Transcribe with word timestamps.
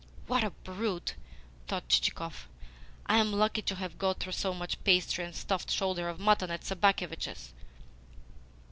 "What 0.25 0.43
a 0.43 0.49
brute!" 0.49 1.13
thought 1.67 1.87
Chichikov. 1.87 2.47
"I 3.05 3.17
am 3.19 3.31
lucky 3.31 3.61
to 3.61 3.75
have 3.75 3.99
got 3.99 4.19
through 4.19 4.31
so 4.31 4.51
much 4.51 4.83
pastry 4.83 5.23
and 5.23 5.35
stuffed 5.35 5.69
shoulder 5.69 6.09
of 6.09 6.19
mutton 6.19 6.49
at 6.49 6.63
Sobakevitch's!" 6.63 7.53